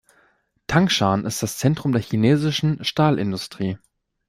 [0.65, 3.77] Tangshan ist das Zentrum der chinesischen Stahlindustrie.